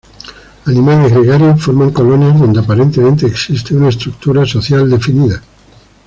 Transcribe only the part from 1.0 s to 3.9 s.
gregarios, forman colonias donde aparentemente existe una